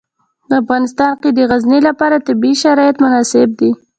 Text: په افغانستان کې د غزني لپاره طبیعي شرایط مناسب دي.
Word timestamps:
په 0.47 0.53
افغانستان 0.61 1.11
کې 1.21 1.29
د 1.33 1.39
غزني 1.49 1.79
لپاره 1.87 2.23
طبیعي 2.27 2.55
شرایط 2.63 2.95
مناسب 3.03 3.49
دي. 3.59 3.71